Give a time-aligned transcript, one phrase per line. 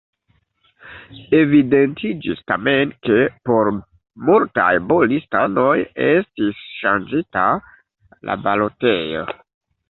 [1.39, 3.17] Evidentiĝis tamen, ke
[3.49, 3.69] por
[4.31, 5.75] multaj B-listanoj
[6.07, 7.45] estis ŝanĝita
[8.31, 9.23] la balotejo.